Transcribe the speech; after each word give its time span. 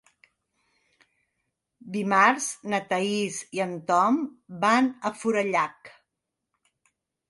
Dimarts 1.99 2.49
na 2.75 2.81
Thaís 2.95 3.39
i 3.59 3.63
en 3.69 3.79
Tom 3.93 4.21
van 4.67 4.93
a 5.13 5.17
Forallac. 5.23 5.97